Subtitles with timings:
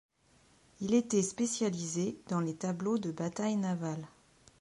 [0.79, 4.07] Il était spécialisé dans les tableaux de batailles navales.